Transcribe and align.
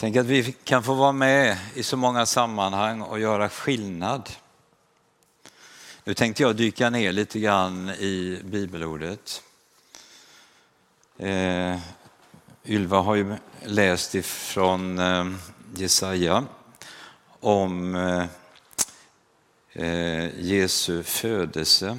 Tänk 0.00 0.16
att 0.16 0.26
vi 0.26 0.52
kan 0.64 0.82
få 0.82 0.94
vara 0.94 1.12
med 1.12 1.58
i 1.74 1.82
så 1.82 1.96
många 1.96 2.26
sammanhang 2.26 3.00
och 3.00 3.20
göra 3.20 3.48
skillnad. 3.48 4.30
Nu 6.04 6.14
tänkte 6.14 6.42
jag 6.42 6.56
dyka 6.56 6.90
ner 6.90 7.12
lite 7.12 7.40
grann 7.40 7.90
i 7.90 8.40
bibelordet. 8.44 9.42
Eh, 11.18 11.78
Ylva 12.64 13.00
har 13.00 13.14
ju 13.14 13.36
läst 13.64 14.14
ifrån 14.14 14.98
eh, 14.98 15.26
Jesaja 15.74 16.44
om 17.40 17.94
eh, 17.94 18.24
eh 19.84 20.30
Jesu 20.38 21.02
födelse. 21.02 21.98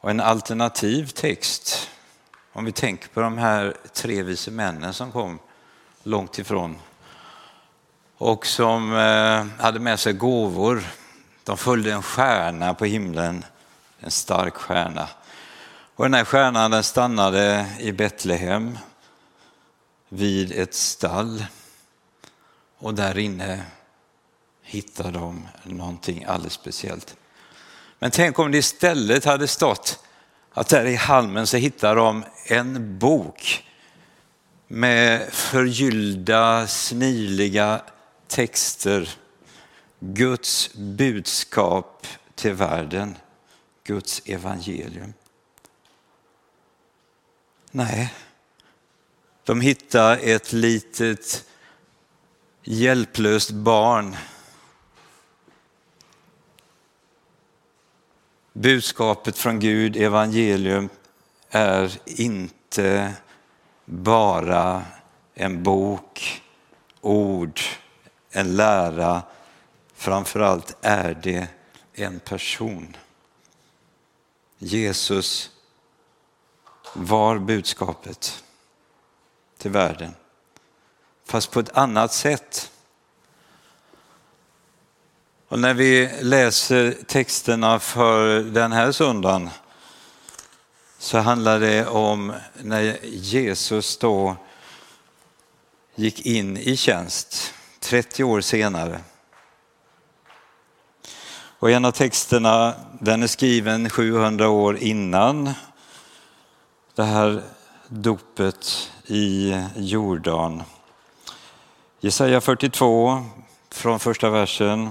Och 0.00 0.10
en 0.10 0.20
alternativ 0.20 1.06
text 1.06 1.90
om 2.58 2.64
vi 2.64 2.72
tänker 2.72 3.08
på 3.08 3.20
de 3.20 3.38
här 3.38 3.76
tre 3.92 4.22
vise 4.22 4.50
männen 4.50 4.94
som 4.94 5.12
kom 5.12 5.38
långt 6.02 6.38
ifrån 6.38 6.76
och 8.16 8.46
som 8.46 8.96
eh, 8.96 9.62
hade 9.64 9.80
med 9.80 10.00
sig 10.00 10.12
gåvor. 10.12 10.82
De 11.44 11.56
följde 11.56 11.92
en 11.92 12.02
stjärna 12.02 12.74
på 12.74 12.84
himlen, 12.84 13.44
en 14.00 14.10
stark 14.10 14.54
stjärna. 14.54 15.08
Och 15.96 16.04
den 16.04 16.14
här 16.14 16.24
stjärnan 16.24 16.70
den 16.70 16.82
stannade 16.82 17.66
i 17.78 17.92
Betlehem 17.92 18.78
vid 20.08 20.52
ett 20.52 20.74
stall 20.74 21.44
och 22.78 22.94
där 22.94 23.18
inne 23.18 23.62
hittade 24.62 25.10
de 25.10 25.48
någonting 25.62 26.24
alldeles 26.24 26.52
speciellt. 26.52 27.16
Men 27.98 28.10
tänk 28.10 28.38
om 28.38 28.50
det 28.50 28.58
istället 28.58 29.24
hade 29.24 29.48
stått 29.48 30.04
att 30.58 30.68
där 30.68 30.84
i 30.84 30.94
halmen 30.94 31.46
så 31.46 31.56
hittar 31.56 31.96
de 31.96 32.24
en 32.46 32.98
bok 32.98 33.66
med 34.68 35.32
förgyllda, 35.32 36.66
sniliga 36.66 37.82
texter. 38.28 39.10
Guds 40.00 40.74
budskap 40.74 42.06
till 42.34 42.52
världen, 42.52 43.16
Guds 43.84 44.22
evangelium. 44.24 45.14
Nej, 47.70 48.14
de 49.44 49.60
hittar 49.60 50.18
ett 50.22 50.52
litet 50.52 51.44
hjälplöst 52.64 53.50
barn 53.50 54.16
Budskapet 58.60 59.38
från 59.38 59.60
Gud, 59.60 59.96
evangelium, 59.96 60.88
är 61.50 61.98
inte 62.04 63.14
bara 63.84 64.82
en 65.34 65.62
bok, 65.62 66.42
ord, 67.00 67.60
en 68.30 68.56
lära. 68.56 69.22
Framförallt 69.94 70.76
är 70.80 71.14
det 71.22 71.48
en 71.94 72.20
person. 72.20 72.96
Jesus 74.58 75.50
var 76.94 77.38
budskapet 77.38 78.44
till 79.58 79.70
världen, 79.70 80.14
fast 81.24 81.50
på 81.50 81.60
ett 81.60 81.76
annat 81.76 82.12
sätt. 82.12 82.72
Och 85.48 85.58
när 85.58 85.74
vi 85.74 86.10
läser 86.20 86.96
texterna 87.06 87.78
för 87.78 88.40
den 88.40 88.72
här 88.72 88.92
söndagen 88.92 89.50
så 90.98 91.18
handlar 91.18 91.60
det 91.60 91.86
om 91.86 92.32
när 92.62 92.98
Jesus 93.04 93.98
då 93.98 94.36
gick 95.94 96.26
in 96.26 96.56
i 96.56 96.76
tjänst 96.76 97.54
30 97.80 98.24
år 98.24 98.40
senare. 98.40 99.00
Och 101.58 101.70
en 101.70 101.84
av 101.84 101.90
texterna 101.90 102.74
den 103.00 103.22
är 103.22 103.26
skriven 103.26 103.90
700 103.90 104.48
år 104.48 104.76
innan 104.76 105.50
det 106.94 107.04
här 107.04 107.42
dopet 107.88 108.90
i 109.06 109.56
Jordan. 109.76 110.62
Jesaja 112.00 112.40
42 112.40 113.24
från 113.70 114.00
första 114.00 114.30
versen. 114.30 114.90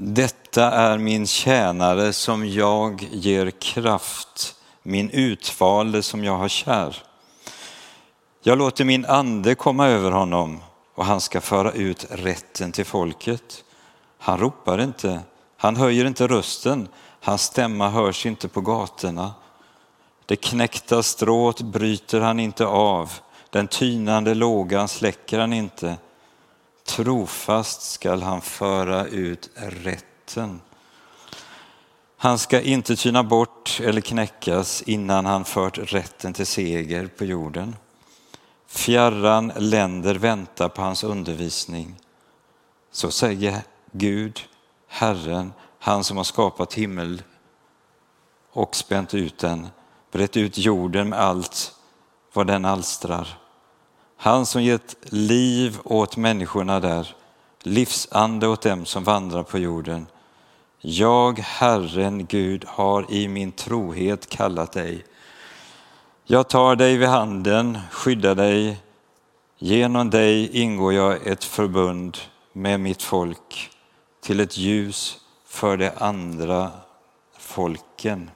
Detta 0.00 0.70
är 0.70 0.98
min 0.98 1.26
tjänare 1.26 2.12
som 2.12 2.48
jag 2.48 3.08
ger 3.12 3.50
kraft, 3.50 4.56
min 4.82 5.10
utvalde 5.10 6.02
som 6.02 6.24
jag 6.24 6.36
har 6.36 6.48
kär. 6.48 6.96
Jag 8.42 8.58
låter 8.58 8.84
min 8.84 9.06
ande 9.06 9.54
komma 9.54 9.86
över 9.86 10.10
honom 10.10 10.60
och 10.94 11.04
han 11.04 11.20
ska 11.20 11.40
föra 11.40 11.72
ut 11.72 12.06
rätten 12.10 12.72
till 12.72 12.84
folket. 12.84 13.64
Han 14.18 14.38
ropar 14.38 14.80
inte, 14.80 15.20
han 15.56 15.76
höjer 15.76 16.04
inte 16.04 16.26
rösten, 16.26 16.88
hans 17.20 17.42
stämma 17.42 17.88
hörs 17.88 18.26
inte 18.26 18.48
på 18.48 18.60
gatorna. 18.60 19.32
Det 20.26 20.36
knäckta 20.36 21.02
strået 21.02 21.60
bryter 21.60 22.20
han 22.20 22.40
inte 22.40 22.66
av, 22.66 23.12
den 23.50 23.68
tynande 23.68 24.34
lågan 24.34 24.88
släcker 24.88 25.38
han 25.38 25.52
inte. 25.52 25.96
Trofast 26.88 27.82
skall 27.82 28.22
han 28.22 28.40
föra 28.40 29.06
ut 29.06 29.50
rätten. 29.54 30.60
Han 32.16 32.38
ska 32.38 32.60
inte 32.60 32.96
tyna 32.96 33.22
bort 33.22 33.80
eller 33.84 34.00
knäckas 34.00 34.82
innan 34.82 35.26
han 35.26 35.44
fört 35.44 35.78
rätten 35.78 36.32
till 36.32 36.46
seger 36.46 37.06
på 37.06 37.24
jorden. 37.24 37.76
Fjärran 38.66 39.52
länder 39.56 40.14
väntar 40.14 40.68
på 40.68 40.82
hans 40.82 41.04
undervisning. 41.04 41.96
Så 42.90 43.10
säger 43.10 43.62
Gud, 43.92 44.40
Herren, 44.88 45.52
han 45.78 46.04
som 46.04 46.16
har 46.16 46.24
skapat 46.24 46.74
himmel 46.74 47.22
och 48.52 48.76
spänt 48.76 49.14
ut 49.14 49.38
den, 49.38 49.68
brett 50.12 50.36
ut 50.36 50.58
jorden 50.58 51.08
med 51.08 51.18
allt 51.18 51.74
vad 52.32 52.46
den 52.46 52.64
alstrar. 52.64 53.38
Han 54.20 54.46
som 54.46 54.62
gett 54.62 54.96
liv 55.02 55.78
åt 55.84 56.16
människorna 56.16 56.80
där, 56.80 57.14
livsande 57.62 58.48
åt 58.48 58.62
dem 58.62 58.86
som 58.86 59.04
vandrar 59.04 59.42
på 59.42 59.58
jorden. 59.58 60.06
Jag, 60.80 61.38
Herren 61.38 62.26
Gud, 62.26 62.64
har 62.66 63.12
i 63.12 63.28
min 63.28 63.52
trohet 63.52 64.28
kallat 64.28 64.72
dig. 64.72 65.04
Jag 66.24 66.48
tar 66.48 66.76
dig 66.76 66.96
vid 66.96 67.08
handen, 67.08 67.78
skyddar 67.90 68.34
dig. 68.34 68.76
Genom 69.58 70.10
dig 70.10 70.62
ingår 70.62 70.92
jag 70.92 71.26
ett 71.26 71.44
förbund 71.44 72.18
med 72.52 72.80
mitt 72.80 73.02
folk 73.02 73.70
till 74.20 74.40
ett 74.40 74.56
ljus 74.56 75.18
för 75.46 75.76
de 75.76 75.90
andra 75.98 76.70
folken. 77.38 78.30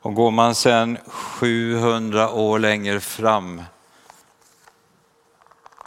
Och 0.00 0.14
går 0.14 0.30
man 0.30 0.54
sen 0.54 0.98
700 1.06 2.30
år 2.30 2.58
längre 2.58 3.00
fram 3.00 3.62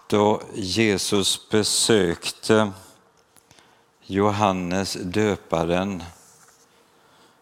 då 0.07 0.41
Jesus 0.53 1.49
besökte 1.49 2.71
Johannes 4.01 4.93
döparen 4.93 6.03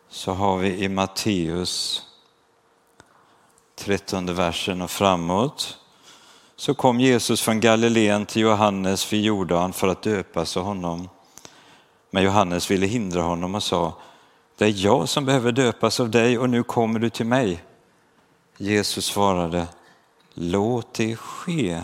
så 0.09 0.31
har 0.31 0.58
vi 0.58 0.84
i 0.84 0.90
Matteus 0.90 2.03
13 3.75 4.35
versen 4.35 4.81
och 4.81 4.91
framåt 4.91 5.78
så 6.56 6.74
kom 6.74 7.00
Jesus 7.00 7.41
från 7.41 7.59
Galileen 7.59 8.25
till 8.25 8.41
Johannes 8.41 9.13
vid 9.13 9.24
Jordan 9.24 9.74
för 9.74 9.88
att 9.88 10.02
döpas 10.02 10.58
av 10.58 10.63
honom. 10.63 11.09
Men 12.12 12.24
Johannes 12.24 12.72
ville 12.72 12.85
hindra 12.85 13.22
honom 13.22 13.56
och 13.56 13.63
sa 13.63 13.94
det 14.59 14.66
är 14.66 14.86
jag 14.86 15.09
som 15.09 15.25
behöver 15.25 15.52
döpas 15.52 16.00
av 16.00 16.09
dig 16.09 16.38
och 16.38 16.50
nu 16.50 16.64
kommer 16.64 17.00
du 17.00 17.09
till 17.09 17.25
mig. 17.25 17.64
Jesus 18.58 19.06
svarade, 19.06 19.68
låt 20.34 20.94
det 20.94 21.16
ske. 21.16 21.82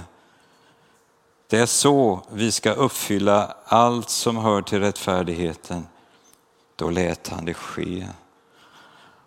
Det 1.49 1.57
är 1.57 1.65
så 1.65 2.21
vi 2.31 2.51
ska 2.51 2.71
uppfylla 2.71 3.55
allt 3.65 4.09
som 4.09 4.37
hör 4.37 4.61
till 4.61 4.79
rättfärdigheten. 4.79 5.87
Då 6.75 6.89
lät 6.89 7.27
han 7.27 7.45
det 7.45 7.53
ske. 7.53 8.07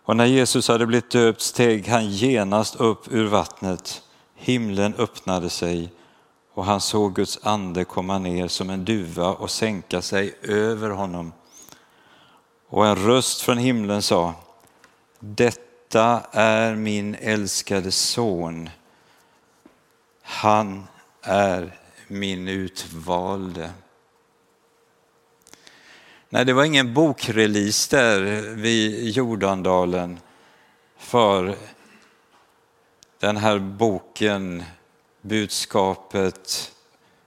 Och 0.04 0.16
när 0.16 0.26
Jesus 0.26 0.68
hade 0.68 0.86
blivit 0.86 1.10
döpt 1.10 1.40
steg 1.40 1.88
han 1.88 2.10
genast 2.10 2.76
upp 2.76 3.12
ur 3.12 3.26
vattnet. 3.26 4.02
Himlen 4.34 4.94
öppnade 4.94 5.50
sig 5.50 5.92
och 6.54 6.64
han 6.64 6.80
såg 6.80 7.14
Guds 7.14 7.38
ande 7.42 7.84
komma 7.84 8.18
ner 8.18 8.48
som 8.48 8.70
en 8.70 8.84
duva 8.84 9.28
och 9.28 9.50
sänka 9.50 10.02
sig 10.02 10.34
över 10.42 10.90
honom. 10.90 11.32
Och 12.70 12.86
en 12.86 12.96
röst 12.96 13.40
från 13.40 13.58
himlen 13.58 14.02
sa, 14.02 14.34
detta 15.20 16.22
är 16.32 16.74
min 16.74 17.14
älskade 17.14 17.92
son. 17.92 18.70
Han 20.22 20.86
är 21.22 21.78
min 22.08 22.48
utvalde. 22.48 23.70
Nej, 26.28 26.44
det 26.44 26.52
var 26.52 26.64
ingen 26.64 26.94
bokrelease 26.94 27.96
där 27.96 28.40
vid 28.54 29.08
Jordandalen 29.08 30.20
för 30.96 31.56
den 33.18 33.36
här 33.36 33.58
boken, 33.58 34.64
budskapet, 35.20 36.72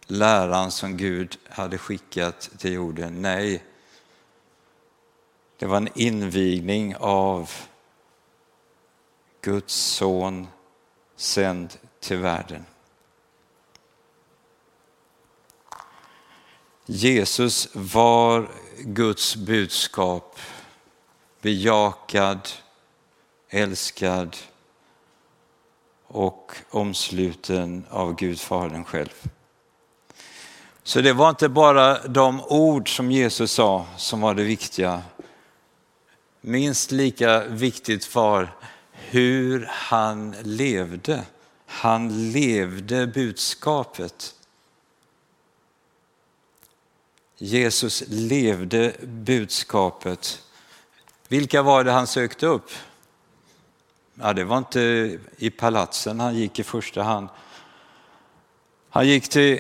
läran 0.06 0.72
som 0.72 0.98
Gud 0.98 1.38
hade 1.50 1.78
skickat 1.78 2.50
till 2.58 2.74
jorden. 2.74 3.22
Nej, 3.22 3.64
det 5.62 5.68
var 5.68 5.78
en 5.78 5.90
invigning 5.96 6.96
av 7.00 7.52
Guds 9.42 9.74
son 9.76 10.48
sänd 11.16 11.78
till 12.00 12.18
världen. 12.18 12.66
Jesus 16.86 17.68
var 17.74 18.50
Guds 18.80 19.36
budskap, 19.36 20.40
bejakad, 21.42 22.50
älskad 23.50 24.38
och 26.08 26.52
omsluten 26.70 27.86
av 27.90 28.16
Gud 28.16 28.40
Fadern 28.40 28.86
själv. 28.86 29.30
Så 30.84 31.02
det 31.02 31.14
var 31.14 31.30
inte 31.30 31.50
bara 31.50 32.08
de 32.08 32.42
ord 32.42 32.96
som 32.96 33.12
Jesus 33.12 33.52
sa 33.52 33.86
som 33.98 34.22
var 34.22 34.34
det 34.34 34.44
viktiga. 34.44 35.02
Minst 36.42 36.92
lika 36.92 37.44
viktigt 37.48 38.16
var 38.16 38.56
hur 38.92 39.66
han 39.70 40.36
levde. 40.44 41.26
Han 41.66 42.32
levde 42.32 43.08
budskapet. 43.08 44.36
Jesus 47.38 48.04
levde 48.08 48.94
budskapet. 49.02 50.44
Vilka 51.28 51.62
var 51.62 51.84
det 51.84 51.92
han 51.92 52.08
sökte 52.08 52.46
upp? 52.46 52.72
Ja, 54.16 54.34
det 54.34 54.44
var 54.44 54.58
inte 54.58 55.18
i 55.38 55.50
palatsen 55.50 56.20
han 56.20 56.36
gick 56.36 56.60
i 56.60 56.64
första 56.64 57.04
hand. 57.04 57.30
Han 58.90 59.08
gick 59.08 59.30
till 59.30 59.60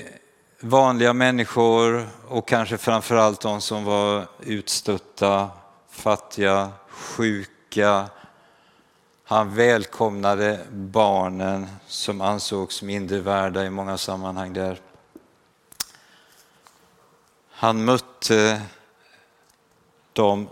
vanliga 0.59 1.13
människor 1.13 2.07
och 2.27 2.47
kanske 2.47 2.77
framförallt 2.77 3.41
de 3.41 3.61
som 3.61 3.83
var 3.83 4.27
utstötta, 4.39 5.49
fattiga, 5.91 6.71
sjuka. 6.87 8.09
Han 9.23 9.55
välkomnade 9.55 10.65
barnen 10.71 11.67
som 11.87 12.21
ansågs 12.21 12.81
mindre 12.81 13.19
värda 13.19 13.65
i 13.65 13.69
många 13.69 13.97
sammanhang 13.97 14.53
där. 14.53 14.81
Han 17.49 17.85
mötte 17.85 18.61
de 20.13 20.49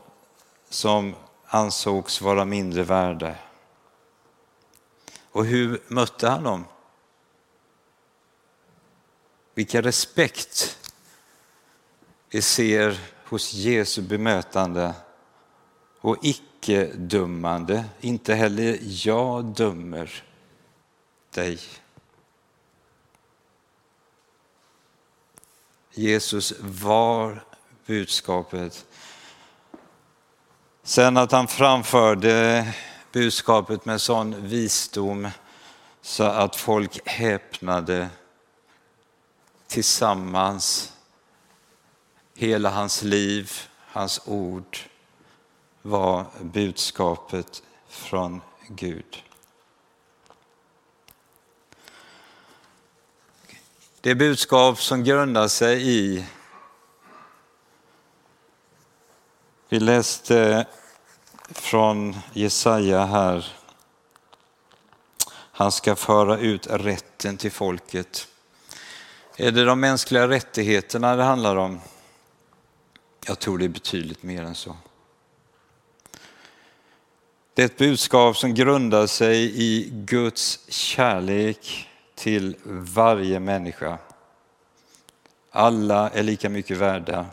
som 0.69 1.15
ansågs 1.45 2.21
vara 2.21 2.45
mindre 2.45 2.83
värda. 2.83 3.35
Och 5.31 5.45
hur 5.45 5.81
mötte 5.87 6.29
han 6.29 6.43
dem? 6.43 6.65
Vilken 9.53 9.83
respekt 9.83 10.77
vi 12.29 12.41
ser 12.41 12.99
hos 13.25 13.53
Jesu 13.53 14.01
bemötande 14.01 14.93
och 16.01 16.17
icke-dömande. 16.21 17.85
Inte 18.01 18.33
heller 18.33 18.79
jag 18.81 19.45
dömer 19.45 20.23
dig. 21.33 21.59
Jesus 25.91 26.53
var 26.59 27.43
budskapet. 27.85 28.85
Sen 30.83 31.17
att 31.17 31.31
han 31.31 31.47
framförde 31.47 32.67
budskapet 33.11 33.85
med 33.85 34.01
sån 34.01 34.47
visdom 34.47 35.27
så 36.01 36.23
att 36.23 36.55
folk 36.55 37.07
häpnade 37.07 38.09
tillsammans. 39.67 40.93
Hela 42.35 42.69
hans 42.69 43.03
liv, 43.03 43.51
hans 43.77 44.21
ord 44.25 44.77
var 45.81 46.25
budskapet 46.41 47.63
från 47.87 48.41
Gud. 48.67 49.23
Det 54.01 54.15
budskap 54.15 54.81
som 54.81 55.03
grundar 55.03 55.47
sig 55.47 55.87
i 55.89 56.25
Vi 59.69 59.79
läste 59.79 60.65
från 61.49 62.17
Jesaja 62.33 63.05
här. 63.05 63.55
Han 65.31 65.71
ska 65.71 65.95
föra 65.95 66.37
ut 66.37 66.67
rätten 66.67 67.37
till 67.37 67.51
folket. 67.51 68.27
Är 69.35 69.51
det 69.51 69.65
de 69.65 69.79
mänskliga 69.79 70.27
rättigheterna 70.27 71.15
det 71.15 71.23
handlar 71.23 71.55
om? 71.55 71.81
Jag 73.27 73.39
tror 73.39 73.57
det 73.57 73.65
är 73.65 73.69
betydligt 73.69 74.23
mer 74.23 74.43
än 74.43 74.55
så. 74.55 74.77
Det 77.59 77.63
är 77.63 77.65
ett 77.65 77.77
budskap 77.77 78.37
som 78.37 78.53
grundar 78.53 79.07
sig 79.07 79.61
i 79.63 79.89
Guds 79.93 80.59
kärlek 80.69 81.89
till 82.15 82.55
varje 82.65 83.39
människa. 83.39 83.97
Alla 85.51 86.09
är 86.09 86.23
lika 86.23 86.49
mycket 86.49 86.77
värda, 86.77 87.25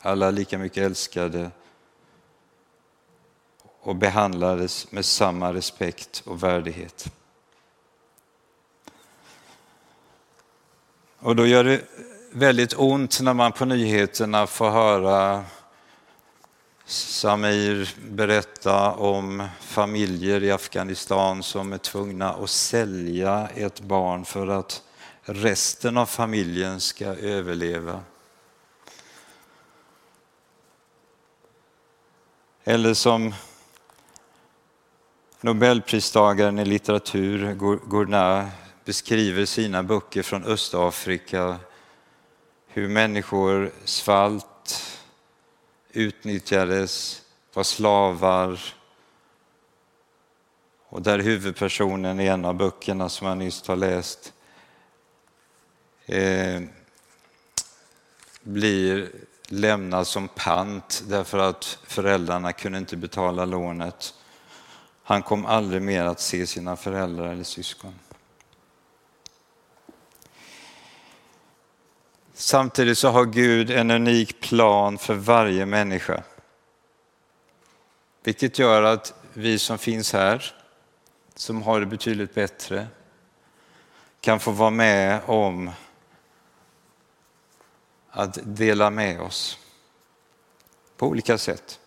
alla 0.00 0.26
är 0.26 0.32
lika 0.32 0.58
mycket 0.58 0.84
älskade 0.84 1.50
och 3.80 3.96
behandlades 3.96 4.92
med 4.92 5.04
samma 5.04 5.54
respekt 5.54 6.22
och 6.26 6.42
värdighet. 6.42 7.12
Och 11.18 11.36
då 11.36 11.46
gör 11.46 11.64
det 11.64 11.80
väldigt 12.32 12.74
ont 12.78 13.20
när 13.20 13.34
man 13.34 13.52
på 13.52 13.64
nyheterna 13.64 14.46
får 14.46 14.70
höra 14.70 15.44
Samir 16.84 17.94
berätta 18.10 18.92
om 18.92 19.48
familjer 19.60 20.42
i 20.42 20.50
Afghanistan 20.50 21.42
som 21.42 21.72
är 21.72 21.78
tvungna 21.78 22.32
att 22.32 22.50
sälja 22.50 23.48
ett 23.54 23.80
barn 23.80 24.24
för 24.24 24.46
att 24.46 24.82
resten 25.22 25.96
av 25.96 26.06
familjen 26.06 26.80
ska 26.80 27.06
överleva. 27.06 28.00
Eller 32.64 32.94
som 32.94 33.34
Nobelpristagaren 35.40 36.58
i 36.58 36.64
litteratur, 36.64 37.54
Gournat, 37.88 38.46
beskriver 38.84 39.44
sina 39.44 39.82
böcker 39.82 40.22
från 40.22 40.44
Östafrika, 40.44 41.56
hur 42.66 42.88
människor 42.88 43.70
svalt, 43.84 44.46
utnyttjades, 45.92 47.22
var 47.54 47.62
slavar 47.62 48.60
och 50.88 51.02
där 51.02 51.18
huvudpersonen 51.18 52.20
i 52.20 52.26
en 52.26 52.44
av 52.44 52.54
böckerna 52.54 53.08
som 53.08 53.26
jag 53.26 53.38
nyss 53.38 53.68
har 53.68 53.76
läst 53.76 54.32
eh, 56.06 56.62
blir 58.42 59.10
lämnad 59.48 60.06
som 60.06 60.28
pant 60.28 61.02
därför 61.08 61.38
att 61.38 61.78
föräldrarna 61.82 62.52
kunde 62.52 62.78
inte 62.78 62.96
betala 62.96 63.44
lånet. 63.44 64.14
Han 65.02 65.22
kom 65.22 65.46
aldrig 65.46 65.82
mer 65.82 66.04
att 66.04 66.20
se 66.20 66.46
sina 66.46 66.76
föräldrar 66.76 67.32
eller 67.32 67.44
syskon. 67.44 67.94
Samtidigt 72.42 72.98
så 72.98 73.08
har 73.08 73.24
Gud 73.24 73.70
en 73.70 73.90
unik 73.90 74.40
plan 74.40 74.98
för 74.98 75.14
varje 75.14 75.66
människa. 75.66 76.22
Vilket 78.24 78.58
gör 78.58 78.82
att 78.82 79.14
vi 79.32 79.58
som 79.58 79.78
finns 79.78 80.12
här, 80.12 80.54
som 81.34 81.62
har 81.62 81.80
det 81.80 81.86
betydligt 81.86 82.34
bättre, 82.34 82.86
kan 84.20 84.40
få 84.40 84.50
vara 84.50 84.70
med 84.70 85.20
om 85.26 85.70
att 88.10 88.38
dela 88.42 88.90
med 88.90 89.20
oss 89.20 89.58
på 90.96 91.06
olika 91.06 91.38
sätt. 91.38 91.80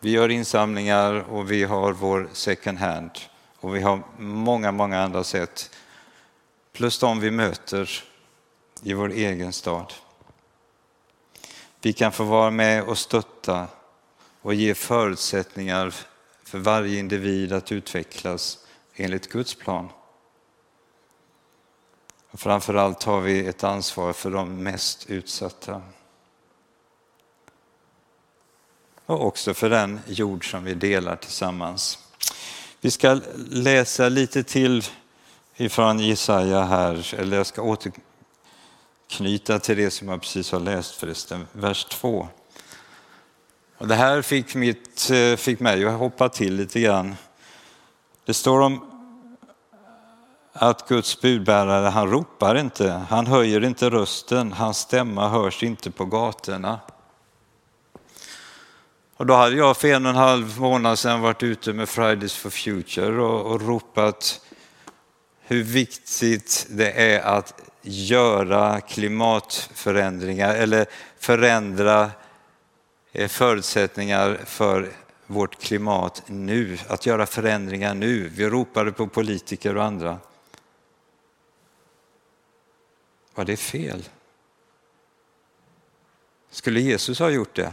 Vi 0.00 0.10
gör 0.10 0.28
insamlingar 0.28 1.14
och 1.14 1.50
vi 1.50 1.64
har 1.64 1.92
vår 1.92 2.28
second 2.32 2.78
hand 2.78 3.10
och 3.56 3.76
vi 3.76 3.80
har 3.80 4.02
många, 4.18 4.72
många 4.72 5.00
andra 5.00 5.24
sätt. 5.24 5.76
Plus 6.72 6.98
de 6.98 7.20
vi 7.20 7.30
möter 7.30 8.09
i 8.82 8.92
vår 8.92 9.12
egen 9.12 9.52
stad. 9.52 9.92
Vi 11.80 11.92
kan 11.92 12.12
få 12.12 12.24
vara 12.24 12.50
med 12.50 12.84
och 12.84 12.98
stötta 12.98 13.68
och 14.42 14.54
ge 14.54 14.74
förutsättningar 14.74 15.94
för 16.44 16.58
varje 16.58 16.98
individ 16.98 17.52
att 17.52 17.72
utvecklas 17.72 18.58
enligt 18.94 19.32
Guds 19.32 19.54
plan. 19.54 19.88
Och 22.30 22.40
framförallt 22.40 23.02
har 23.02 23.20
vi 23.20 23.46
ett 23.46 23.64
ansvar 23.64 24.12
för 24.12 24.30
de 24.30 24.62
mest 24.62 25.10
utsatta. 25.10 25.82
Och 29.06 29.26
också 29.26 29.54
för 29.54 29.70
den 29.70 30.00
jord 30.06 30.50
som 30.50 30.64
vi 30.64 30.74
delar 30.74 31.16
tillsammans. 31.16 31.98
Vi 32.80 32.90
ska 32.90 33.20
läsa 33.50 34.08
lite 34.08 34.42
till 34.42 34.84
ifrån 35.56 35.98
Jesaja 35.98 36.62
här, 36.62 37.14
eller 37.14 37.36
jag 37.36 37.46
ska 37.46 37.62
knyta 39.10 39.58
till 39.58 39.76
det 39.76 39.90
som 39.90 40.08
jag 40.08 40.20
precis 40.20 40.52
har 40.52 40.60
läst 40.60 40.94
förresten, 40.94 41.46
vers 41.52 41.84
2. 41.84 42.28
Och 43.78 43.88
det 43.88 43.94
här 43.94 44.22
fick, 44.22 44.54
mitt, 44.54 45.10
eh, 45.10 45.36
fick 45.36 45.60
mig 45.60 45.84
att 45.84 45.98
hoppa 45.98 46.28
till 46.28 46.54
lite 46.54 46.80
grann. 46.80 47.16
Det 48.24 48.34
står 48.34 48.60
om 48.60 48.90
att 50.52 50.88
Guds 50.88 51.20
budbärare, 51.20 51.88
han 51.88 52.10
ropar 52.10 52.58
inte, 52.58 52.90
han 52.90 53.26
höjer 53.26 53.64
inte 53.64 53.90
rösten, 53.90 54.52
hans 54.52 54.78
stämma 54.78 55.28
hörs 55.28 55.62
inte 55.62 55.90
på 55.90 56.04
gatorna. 56.04 56.80
Och 59.16 59.26
då 59.26 59.34
hade 59.34 59.56
jag 59.56 59.76
för 59.76 59.88
en 59.88 60.06
och 60.06 60.10
en 60.10 60.16
halv 60.16 60.60
månad 60.60 60.98
sedan 60.98 61.20
varit 61.20 61.42
ute 61.42 61.72
med 61.72 61.88
Fridays 61.88 62.34
for 62.34 62.50
Future 62.50 63.22
och, 63.22 63.52
och 63.52 63.62
ropat 63.62 64.40
hur 65.40 65.62
viktigt 65.62 66.66
det 66.70 66.92
är 66.92 67.20
att 67.20 67.69
göra 67.82 68.80
klimatförändringar 68.80 70.54
eller 70.54 70.86
förändra 71.18 72.10
eh, 73.12 73.28
förutsättningar 73.28 74.40
för 74.44 74.92
vårt 75.26 75.58
klimat 75.62 76.22
nu, 76.26 76.78
att 76.88 77.06
göra 77.06 77.26
förändringar 77.26 77.94
nu. 77.94 78.28
Vi 78.28 78.48
ropade 78.48 78.92
på 78.92 79.06
politiker 79.06 79.76
och 79.76 79.84
andra. 79.84 80.18
Var 83.34 83.44
det 83.44 83.56
fel? 83.56 84.08
Skulle 86.50 86.80
Jesus 86.80 87.18
ha 87.18 87.30
gjort 87.30 87.54
det? 87.54 87.72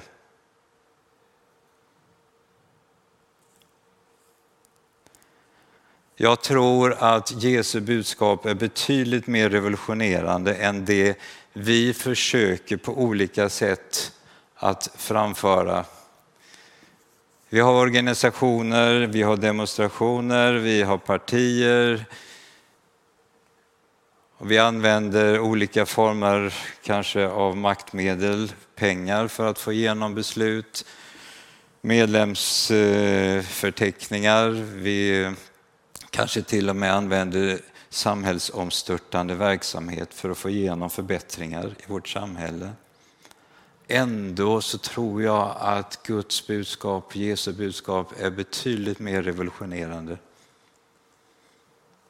Jag 6.20 6.42
tror 6.42 6.96
att 7.00 7.44
Jesu 7.44 7.80
budskap 7.80 8.46
är 8.46 8.54
betydligt 8.54 9.28
mer 9.28 9.50
revolutionerande 9.50 10.56
än 10.56 10.86
det 10.86 11.18
vi 11.54 11.94
försöker 11.94 12.78
på 12.78 13.02
olika 13.02 13.50
sätt 13.50 14.12
att 14.56 14.90
framföra. 14.96 15.86
Vi 17.50 17.60
har 17.60 17.74
organisationer, 17.74 19.08
vi 19.08 19.22
har 19.22 19.38
demonstrationer, 19.38 20.54
vi 20.54 20.82
har 20.82 20.98
partier. 20.98 22.06
Vi 24.38 24.58
använder 24.58 25.40
olika 25.40 25.86
former 25.86 26.54
kanske 26.84 27.28
av 27.28 27.58
maktmedel, 27.58 28.52
pengar 28.76 29.28
för 29.28 29.50
att 29.50 29.60
få 29.60 29.74
igenom 29.74 30.16
beslut, 30.16 30.86
medlemsförteckningar. 31.82 34.50
Vi 34.76 35.32
kanske 36.18 36.42
till 36.42 36.70
och 36.70 36.76
med 36.76 36.94
använder 36.94 37.60
samhällsomstörtande 37.90 39.36
verksamhet 39.36 40.14
för 40.14 40.30
att 40.30 40.38
få 40.38 40.50
igenom 40.50 40.90
förbättringar 40.90 41.76
i 41.80 41.84
vårt 41.88 42.08
samhälle. 42.08 42.72
Ändå 43.88 44.62
så 44.62 44.78
tror 44.78 45.24
jag 45.24 45.56
att 45.60 46.04
Guds 46.04 46.48
budskap, 46.48 47.16
Jesu 47.16 47.54
budskap 47.54 48.14
är 48.20 48.30
betydligt 48.30 49.00
mer 49.00 49.24
revolutionerande. 49.24 50.18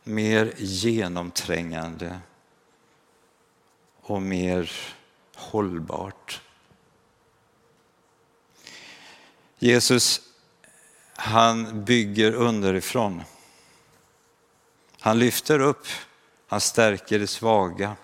Mer 0.03 0.53
genomträngande 0.57 2.19
och 4.01 4.21
mer 4.21 4.71
hållbart. 5.35 6.41
Jesus, 9.59 10.21
han 11.15 11.85
bygger 11.85 12.33
underifrån. 12.33 13.23
Han 15.07 15.19
lyfter 15.19 15.59
upp, 15.59 15.87
han 16.47 16.61
stärker 16.61 17.19
det 17.19 17.27
svaga. 17.27 17.95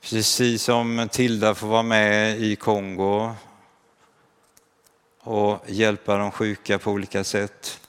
Precis 0.00 0.62
som 0.62 1.08
Tilda 1.12 1.54
får 1.54 1.66
vara 1.66 1.82
med 1.82 2.40
i 2.40 2.56
Kongo 2.56 3.34
och 5.20 5.58
hjälpa 5.66 6.16
de 6.16 6.30
sjuka 6.30 6.78
på 6.78 6.90
olika 6.90 7.24
sätt. 7.24 7.80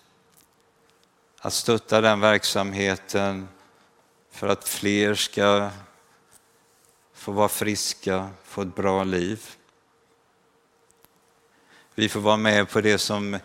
Att 1.40 1.54
stötta 1.54 2.02
den 2.02 2.20
verksamheten 2.20 3.48
för 4.32 4.48
att 4.48 4.68
fler 4.68 5.16
ska 5.16 5.70
få 7.14 7.32
vara 7.32 7.50
friska, 7.50 8.30
få 8.44 8.62
ett 8.62 8.76
bra 8.76 9.04
liv. 9.04 9.50
Vi 11.96 12.10
får 12.10 12.20
vara 12.20 12.38
med 12.38 12.70
på 12.70 12.82
det 12.82 12.98
som 12.98 13.40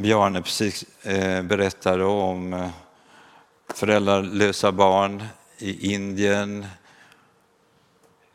Bjarne 0.00 0.42
precis 0.42 0.84
eh, 1.02 1.42
berättade 1.42 2.04
om 2.04 2.52
eh, 2.52 2.70
föräldralösa 3.68 4.72
barn 4.72 5.24
i 5.58 5.92
Indien, 5.92 6.66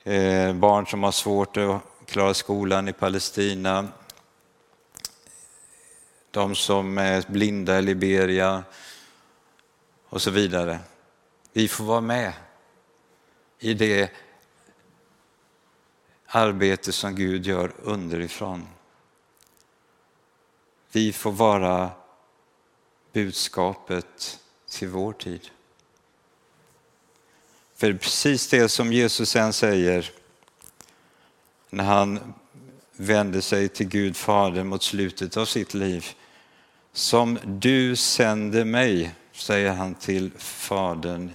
eh, 0.03 0.53
barn 0.53 0.87
som 0.87 1.03
har 1.03 1.11
svårt 1.11 1.57
att 1.57 1.81
klara 2.05 2.33
skolan 2.33 2.87
i 2.87 2.93
Palestina, 2.93 3.87
de 6.31 6.55
som 6.55 6.97
är 6.97 7.23
blinda 7.27 7.79
i 7.79 7.81
Liberia 7.81 8.63
och 10.09 10.21
så 10.21 10.31
vidare. 10.31 10.79
Vi 11.53 11.67
får 11.67 11.83
vara 11.83 12.01
med 12.01 12.33
i 13.59 13.73
det 13.73 14.11
arbete 16.27 16.91
som 16.91 17.15
Gud 17.15 17.45
gör 17.45 17.71
underifrån. 17.83 18.67
Vi 20.95 21.13
får 21.13 21.31
vara 21.31 21.91
budskapet 23.13 24.39
till 24.69 24.87
vår 24.87 25.13
tid. 25.13 25.49
För 27.75 27.93
precis 27.93 28.47
det 28.47 28.69
som 28.69 28.93
Jesus 28.93 29.29
sen 29.29 29.53
säger 29.53 30.11
när 31.69 31.83
han 31.83 32.33
vänder 32.91 33.41
sig 33.41 33.69
till 33.69 33.87
Gud 33.87 34.17
Fader 34.17 34.63
mot 34.63 34.83
slutet 34.83 35.37
av 35.37 35.45
sitt 35.45 35.73
liv. 35.73 36.05
Som 36.93 37.39
du 37.45 37.95
sände 37.95 38.65
mig, 38.65 39.15
säger 39.33 39.71
han 39.71 39.95
till 39.95 40.31
Fadern, 40.37 41.31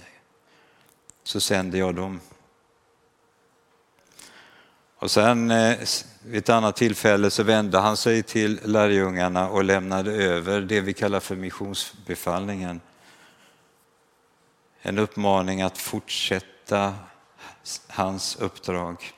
så 1.23 1.39
sänder 1.39 1.79
jag 1.79 1.95
dem. 1.95 2.19
Och 4.95 5.11
sen 5.11 5.51
eh, 5.51 5.77
vid 6.23 6.37
ett 6.37 6.49
annat 6.49 6.75
tillfälle 6.75 7.29
så 7.29 7.43
vände 7.43 7.77
han 7.79 7.97
sig 7.97 8.23
till 8.23 8.59
lärjungarna 8.63 9.49
och 9.49 9.63
lämnade 9.63 10.11
över 10.11 10.61
det 10.61 10.81
vi 10.81 10.93
kallar 10.93 11.19
för 11.19 11.35
missionsbefallningen. 11.35 12.81
En 14.81 14.97
uppmaning 14.97 15.61
att 15.61 15.77
fortsätta 15.77 16.95
hans 17.87 18.35
uppdrag. 18.35 19.13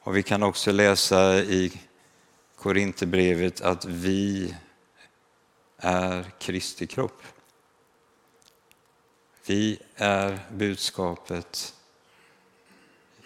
Och 0.00 0.16
vi 0.16 0.22
kan 0.22 0.42
också 0.42 0.72
läsa 0.72 1.34
i 1.36 1.80
Korinthierbrevet 2.56 3.60
att 3.60 3.84
vi 3.84 4.54
är 5.78 6.24
Kristi 6.38 6.86
kropp. 6.86 7.22
Vi 9.46 9.78
är 9.96 10.38
budskapet 10.52 11.74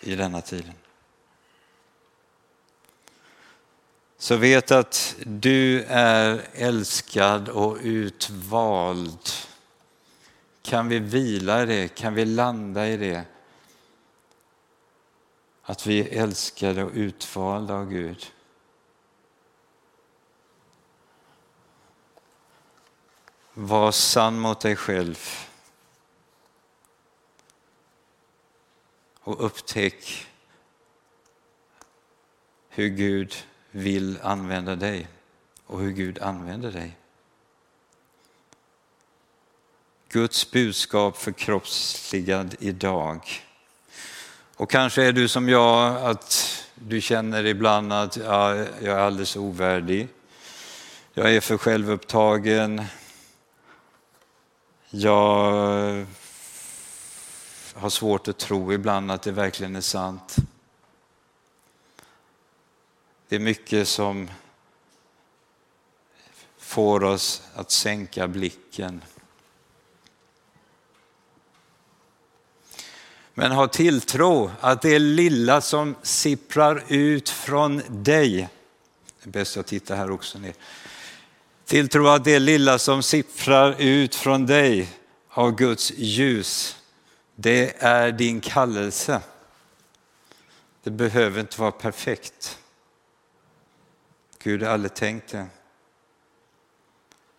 i 0.01 0.15
denna 0.15 0.41
tiden. 0.41 0.75
Så 4.31 4.37
vet 4.37 4.71
att 4.71 5.17
du 5.27 5.83
är 5.89 6.49
älskad 6.53 7.49
och 7.49 7.79
utvald. 7.83 9.29
Kan 10.63 10.89
vi 10.89 10.99
vila 10.99 11.63
i 11.63 11.67
det? 11.67 11.89
Kan 11.89 12.15
vi 12.15 12.25
landa 12.25 12.89
i 12.89 12.97
det? 12.97 13.25
Att 15.63 15.87
vi 15.87 16.01
är 16.01 16.23
älskade 16.23 16.85
och 16.85 16.91
utvalda 16.95 17.75
av 17.75 17.89
Gud. 17.91 18.33
Var 23.55 23.93
sann 23.93 24.41
mot 24.41 24.61
dig 24.61 24.77
själv. 24.77 25.19
Och 29.21 29.45
upptäck 29.45 30.27
hur 32.69 32.89
Gud 32.89 33.47
vill 33.71 34.19
använda 34.23 34.77
dig 34.77 35.09
och 35.67 35.81
hur 35.81 35.91
Gud 35.91 36.19
använder 36.19 36.73
dig. 36.73 36.97
Guds 40.09 40.51
budskap 40.51 41.17
förkroppsligad 41.17 42.57
idag. 42.59 43.29
Och 44.57 44.71
kanske 44.71 45.03
är 45.05 45.13
du 45.13 45.29
som 45.29 45.49
jag, 45.49 45.97
att 45.97 46.63
du 46.75 47.01
känner 47.01 47.47
ibland 47.47 47.93
att 47.93 48.17
ja, 48.17 48.55
jag 48.57 48.85
är 48.85 48.99
alldeles 48.99 49.37
ovärdig. 49.37 50.09
Jag 51.15 51.35
är 51.35 51.41
för 51.41 51.57
självupptagen. 51.57 52.85
Jag 54.91 56.07
har 57.75 57.91
svårt 57.91 58.29
att 58.29 58.39
tro 58.39 58.73
ibland 58.73 59.11
att 59.11 59.23
det 59.23 59.33
verkligen 59.33 59.77
är 59.77 59.81
sant. 59.81 60.37
Det 63.31 63.37
är 63.37 63.41
mycket 63.41 63.89
som 63.89 64.31
får 66.59 67.05
oss 67.05 67.43
att 67.55 67.71
sänka 67.71 68.29
blicken. 68.29 69.05
Men 73.35 73.53
ha 73.53 73.69
tilltro 73.69 74.51
att 74.61 74.83
det 74.83 74.99
lilla 74.99 75.61
som 75.61 75.95
sipprar 76.03 76.85
ut 76.89 77.29
från 77.29 77.83
dig, 77.89 78.49
det 79.23 79.29
är 79.29 79.31
bäst 79.31 79.57
att 79.57 79.67
titta 79.67 79.95
här 79.95 80.11
också 80.11 80.39
ner. 80.39 80.55
Tilltro 81.65 82.07
att 82.07 82.25
det 82.25 82.39
lilla 82.39 82.79
som 82.79 83.03
sipprar 83.03 83.77
ut 83.79 84.15
från 84.15 84.47
dig 84.47 84.89
av 85.29 85.57
Guds 85.57 85.93
ljus, 85.97 86.77
det 87.35 87.83
är 87.83 88.13
din 88.13 88.41
kallelse. 88.41 89.21
Det 90.83 90.91
behöver 90.91 91.41
inte 91.41 91.61
vara 91.61 91.73
perfekt. 91.73 92.60
Gud 94.43 94.63
har 94.63 94.71
aldrig 94.71 94.95
tänkt 94.95 95.29
det. 95.29 95.47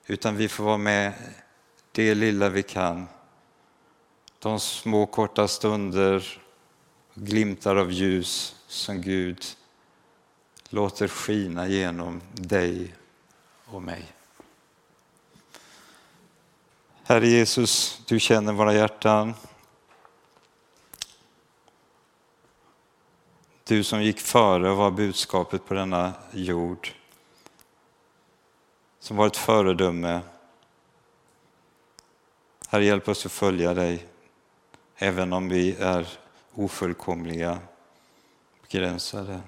Utan 0.08 0.36
vi 0.36 0.48
får 0.48 0.64
vara 0.64 0.78
med 0.78 1.14
det 1.92 2.16
lilla 2.16 2.50
vi 2.50 2.64
kan. 2.64 3.08
De 4.40 4.60
små 4.60 5.06
korta 5.06 5.48
stunder, 5.48 6.42
glimtar 7.14 7.76
av 7.76 7.92
ljus 7.92 8.56
som 8.68 9.02
Gud 9.02 9.46
låter 10.70 11.08
skina 11.08 11.68
genom 11.68 12.22
dig 12.34 12.96
och 13.66 13.82
mig. 13.82 14.06
Herre 17.04 17.28
Jesus, 17.28 18.02
du 18.08 18.20
känner 18.20 18.54
våra 18.54 18.74
hjärtan. 18.74 19.34
Du 23.64 23.84
som 23.84 24.04
gick 24.04 24.20
före 24.20 24.72
och 24.72 24.78
var 24.78 24.92
budskapet 24.92 25.66
på 25.66 25.74
denna 25.74 26.14
jord. 26.32 26.90
Som 29.00 29.18
var 29.18 29.28
ett 29.28 29.38
föredöme. 29.38 30.22
Herre, 32.68 32.86
hjälp 32.86 33.08
oss 33.08 33.26
att 33.26 33.32
följa 33.32 33.74
dig, 33.74 34.08
även 34.96 35.34
om 35.34 35.50
vi 35.50 35.76
är 35.76 36.08
ofullkomliga, 36.54 37.60
begränsade. 38.62 39.42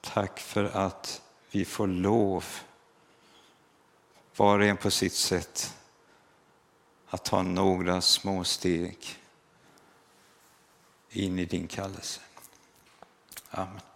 Tack 0.00 0.40
för 0.40 0.64
att 0.64 1.22
vi 1.50 1.64
får 1.64 1.86
lov, 1.86 2.44
var 4.36 4.58
och 4.58 4.64
en 4.64 4.76
på 4.76 4.90
sitt 4.90 5.14
sätt, 5.14 5.76
att 7.08 7.24
ta 7.24 7.42
några 7.42 8.00
små 8.00 8.44
steg 8.44 9.18
in 11.10 11.38
i 11.38 11.44
din 11.44 11.68
kallelse. 11.68 12.20
Amen. 13.56 13.95